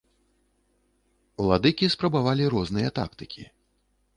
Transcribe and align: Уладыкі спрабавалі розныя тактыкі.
Уладыкі 1.43 1.91
спрабавалі 1.97 2.51
розныя 2.57 2.89
тактыкі. 2.97 3.43